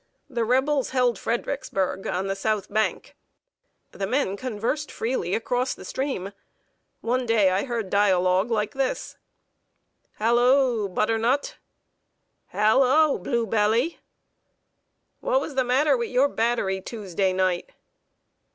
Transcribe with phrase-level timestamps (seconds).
[0.27, 3.15] The Rebels held Fredericksburg, on the south bank.
[3.91, 6.31] The men conversed freely across the stream.
[7.01, 9.17] One day I heard a dialogue like this:
[10.13, 11.57] "Halloo, butternut!"
[12.47, 13.99] "Halloo, bluebelly!"
[15.19, 17.69] "What was the matter with your battery, Tuesday night?"